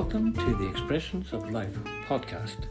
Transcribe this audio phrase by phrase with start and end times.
[0.00, 1.74] Welcome to the Expressions of Life
[2.06, 2.66] podcast,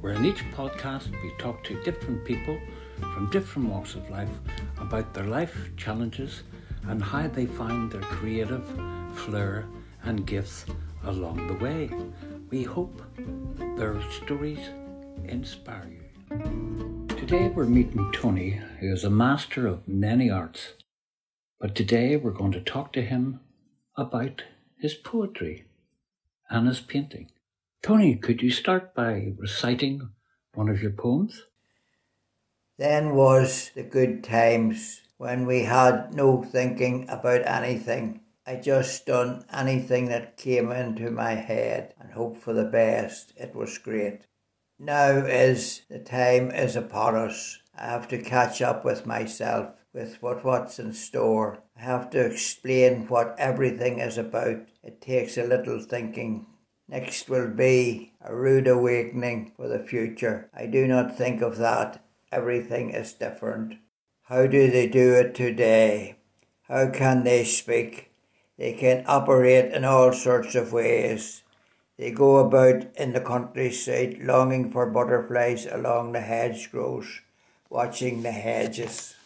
[0.00, 2.58] where in each podcast we talk to different people
[2.98, 4.30] from different walks of life
[4.78, 6.44] about their life challenges
[6.88, 8.66] and how they find their creative
[9.12, 9.66] flair
[10.04, 10.64] and gifts
[11.04, 11.90] along the way.
[12.48, 13.02] We hope
[13.76, 14.70] their stories
[15.26, 17.06] inspire you.
[17.18, 20.72] Today we're meeting Tony, who is a master of many arts.
[21.60, 23.40] But today we're going to talk to him
[23.94, 24.44] about
[24.78, 25.66] his poetry
[26.50, 27.30] and his painting.
[27.82, 30.10] Tony, could you start by reciting
[30.54, 31.42] one of your poems?
[32.78, 38.20] Then was the good times when we had no thinking about anything.
[38.44, 43.32] I just done anything that came into my head and hoped for the best.
[43.36, 44.26] It was great.
[44.78, 47.60] Now is the time is upon us.
[47.78, 51.62] I have to catch up with myself, with what, what's in store.
[51.82, 54.68] Have to explain what everything is about.
[54.84, 56.46] It takes a little thinking.
[56.88, 60.48] Next will be a rude awakening for the future.
[60.54, 62.00] I do not think of that.
[62.30, 63.78] Everything is different.
[64.22, 66.18] How do they do it today?
[66.68, 68.12] How can they speak?
[68.56, 71.42] They can operate in all sorts of ways.
[71.98, 77.22] They go about in the countryside longing for butterflies along the hedgerows,
[77.68, 79.16] watching the hedges.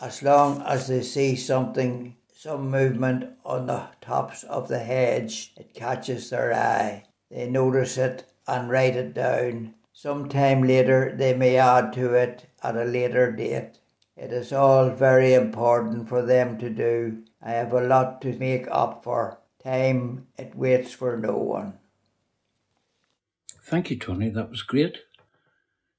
[0.00, 5.72] As long as they see something some movement on the tops of the hedge, it
[5.72, 7.04] catches their eye.
[7.30, 9.74] They notice it and write it down.
[9.92, 13.78] Some time later, they may add to it at a later date.
[14.16, 17.24] It is all very important for them to do.
[17.42, 19.38] I have a lot to make up for.
[19.64, 21.78] Time, it waits for no one.
[23.62, 24.28] Thank you, Tony.
[24.28, 24.98] That was great.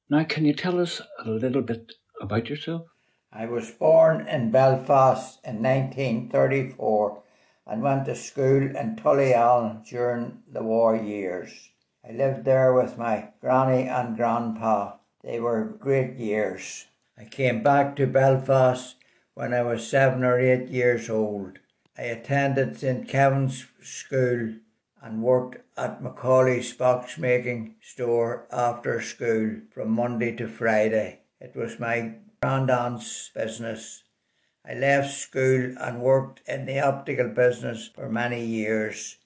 [0.09, 2.84] Now, can you tell us a little bit about yourself?
[3.31, 7.23] I was born in Belfast in 1934
[7.67, 11.70] and went to school in Tullyallen during the war years.
[12.08, 14.98] I lived there with my granny and grandpa.
[15.21, 16.86] They were great years.
[17.17, 18.95] I came back to Belfast
[19.33, 21.60] when I was seven or eight years old.
[21.98, 23.10] I attended St.
[23.10, 24.54] Kevin's School
[25.02, 31.20] and worked at Macaulay's box-making store after school from Monday to Friday.
[31.42, 34.03] It was my grandaunt's business.
[34.64, 39.17] I left school and worked in the optical business for many years.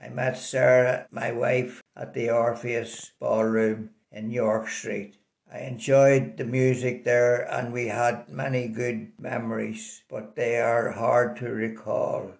[0.00, 5.16] I met Sarah, my wife, at the Orpheus Ballroom in York Street.
[5.52, 11.36] I enjoyed the music there and we had many good memories, but they are hard
[11.36, 12.32] to recall.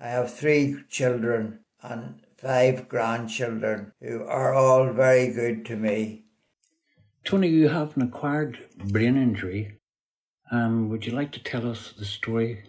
[0.00, 6.25] I have three children and five grandchildren who are all very good to me.
[7.26, 9.80] Tony, you have an acquired brain injury.
[10.52, 12.62] Um, would you like to tell us the story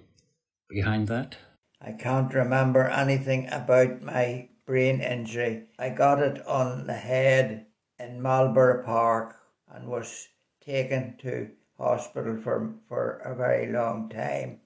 [0.68, 1.38] behind that?
[1.79, 5.66] I can't remember anything about my brain injury.
[5.78, 7.67] I got it on the head
[8.00, 9.35] in Marlborough Park
[9.72, 10.28] and was
[10.59, 14.62] taken to hospital for, for a very long time.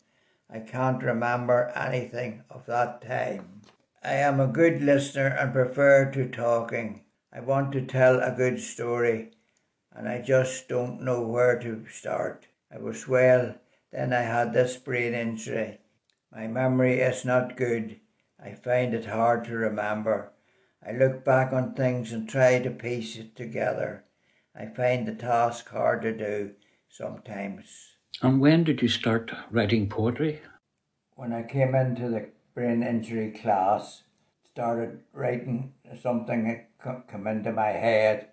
[0.50, 3.63] I can't remember anything of that time.
[4.01, 7.01] I am a good listener and prefer to talking.
[7.34, 9.31] I want to tell a good story
[9.96, 12.47] and I just don't know where to start.
[12.74, 13.56] I was well,
[13.91, 15.79] then I had this brain injury.
[16.31, 18.00] My memory is not good.
[18.44, 20.31] I find it hard to remember.
[20.85, 24.06] I look back on things and try to piece it together.
[24.56, 26.51] I find the task hard to do
[26.90, 27.66] sometimes.
[28.22, 30.41] And when did you start writing poetry?
[31.16, 34.03] When I came into the brain injury class,
[34.51, 38.31] started writing something that come into my head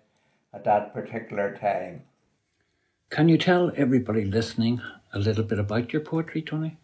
[0.53, 2.03] at that particular time.
[3.09, 4.81] Can you tell everybody listening
[5.13, 6.77] a little bit about your poetry, Tony?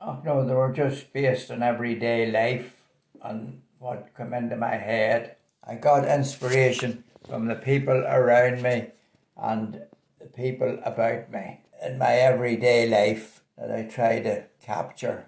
[0.00, 2.76] Oh no, they were just based on everyday life
[3.22, 5.36] and what come into my head.
[5.64, 8.88] I got inspiration from the people around me
[9.36, 9.82] and
[10.20, 15.26] the people about me in my everyday life that I try to capture.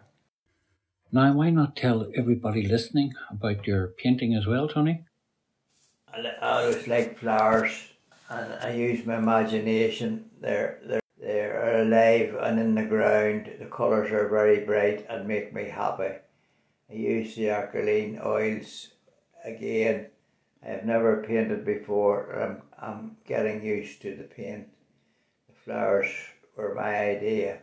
[1.13, 5.05] Now, why not tell everybody listening about your painting as well, Tony?
[6.17, 7.73] I always like flowers
[8.31, 10.27] and I use my imagination.
[10.41, 13.51] They're, they're, they're alive and in the ground.
[13.59, 16.15] The colours are very bright and make me happy.
[16.89, 18.91] I use the acrylic oils
[19.45, 20.07] again.
[20.65, 22.33] I have never painted before.
[22.33, 24.69] I'm, I'm getting used to the paint.
[25.49, 26.11] The flowers
[26.57, 27.59] were my idea.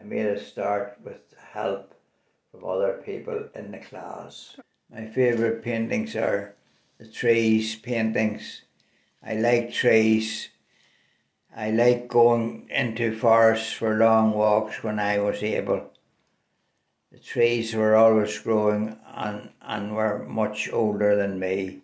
[0.00, 1.94] I made a start with help
[2.50, 4.56] from other people in the class.
[4.90, 6.54] My favourite paintings are
[6.98, 8.62] the trees paintings.
[9.22, 10.50] I like trees.
[11.56, 15.90] I like going into forests for long walks when I was able.
[17.10, 21.82] The trees were always growing and, and were much older than me.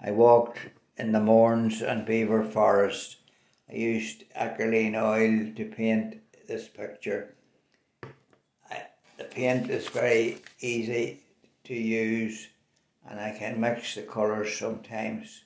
[0.00, 0.58] I walked
[0.96, 3.16] in the Mournes and Belvoir Forest.
[3.70, 7.34] I used acrylic oil to paint this picture.
[8.70, 8.86] I,
[9.18, 11.20] the paint is very easy
[11.64, 12.48] to use
[13.08, 15.44] and I can mix the colours sometimes.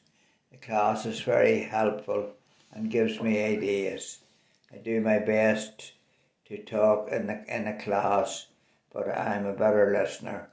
[0.51, 2.31] The class is very helpful
[2.73, 4.19] and gives me ideas.
[4.73, 5.93] I do my best
[6.47, 8.47] to talk in the, in a class,
[8.93, 10.49] but I'm a better listener.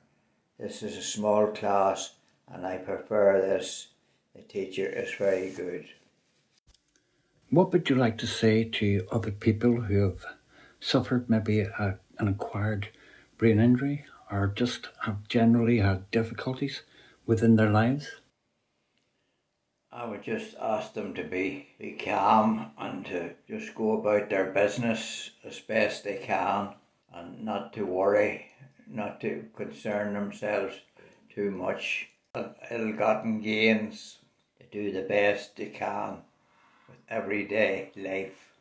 [0.59, 2.13] This is a small class
[2.47, 3.87] and I prefer this.
[4.35, 5.85] The teacher is very good.
[7.49, 10.25] What would you like to say to other people who have
[10.79, 12.89] suffered maybe a, an acquired
[13.37, 16.81] brain injury or just have generally had difficulties
[17.27, 18.09] within their lives?
[19.91, 24.51] I would just ask them to be, be calm and to just go about their
[24.51, 26.73] business as best they can
[27.13, 28.47] and not to worry,
[28.87, 30.75] not to concern themselves
[31.33, 32.09] too much.
[32.69, 34.17] Ill gotten gains,
[34.59, 36.17] to do the best they can
[36.87, 38.53] with everyday life.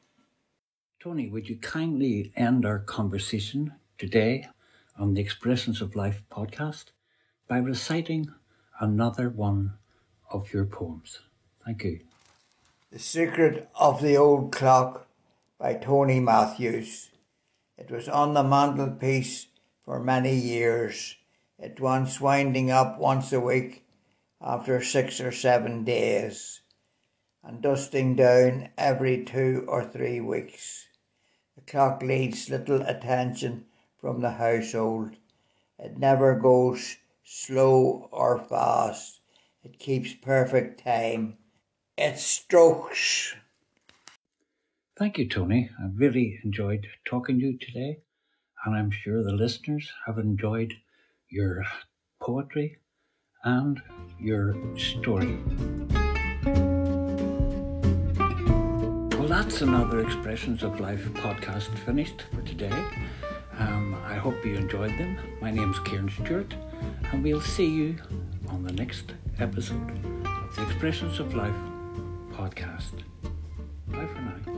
[1.01, 4.49] Tony, would you kindly end our conversation today
[4.99, 6.87] on the Expressions of Life podcast
[7.47, 8.33] by reciting
[8.81, 9.75] another one
[10.31, 11.21] of your poems?
[11.65, 12.01] Thank you.
[12.91, 15.07] The Secret of the Old Clock
[15.59, 17.11] by Tony Matthews.
[17.77, 19.49] It was on the mantelpiece
[19.85, 21.17] for many years.
[21.59, 23.85] It once winding up once a week
[24.41, 26.61] after six or seven days,
[27.43, 30.89] and dusting down every two or three weeks.
[31.55, 33.65] The clock needs little attention
[34.01, 35.17] from the household.
[35.79, 36.97] It never goes
[37.27, 39.21] slow or fast.
[39.63, 41.39] It keeps perfect time
[41.99, 43.35] it strokes.
[44.99, 45.71] Thank you, Tony.
[45.79, 47.99] I really enjoyed talking to you today,
[48.65, 50.75] and I'm sure the listeners have enjoyed
[51.31, 51.65] your
[52.21, 52.79] poetry
[53.45, 53.81] and
[54.21, 55.39] your story.
[59.19, 62.85] Well, that's another Expressions of Life podcast finished for today.
[63.59, 65.19] Um, I hope you enjoyed them.
[65.41, 66.55] My name's Kieran Stewart,
[67.13, 67.97] and we'll see you
[68.49, 69.91] on the next episode
[70.27, 71.55] of the Expressions of Life
[72.33, 73.03] podcast.
[73.89, 74.56] Bye for now.